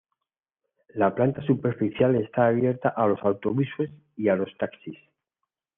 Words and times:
La 0.95 1.13
planta 1.13 1.43
superficial 1.43 2.15
está 2.15 2.47
abierta 2.47 2.89
a 2.89 3.05
los 3.05 3.19
autobuses 3.21 3.91
y 4.17 4.29
a 4.29 4.35
los 4.35 4.49
taxis. 4.57 4.97